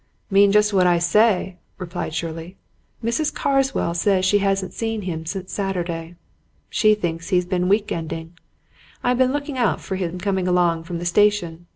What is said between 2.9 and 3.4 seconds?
"Mrs.